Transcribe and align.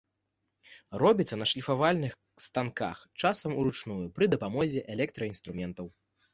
Робіцца 1.03 1.35
на 1.41 1.45
шліфавальных 1.51 2.11
станках, 2.47 2.97
часам 3.21 3.51
уручную 3.61 4.01
пры 4.19 4.25
дапамозе 4.37 4.79
электраінструментаў. 4.99 5.97